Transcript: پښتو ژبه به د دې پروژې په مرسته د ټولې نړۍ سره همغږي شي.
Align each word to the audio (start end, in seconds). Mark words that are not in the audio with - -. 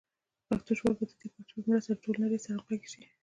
پښتو 0.47 0.71
ژبه 0.77 0.91
به 0.97 1.03
د 1.09 1.11
دې 1.19 1.27
پروژې 1.33 1.59
په 1.63 1.67
مرسته 1.69 1.89
د 1.93 2.01
ټولې 2.03 2.19
نړۍ 2.23 2.39
سره 2.43 2.53
همغږي 2.55 2.87
شي. 2.93 3.01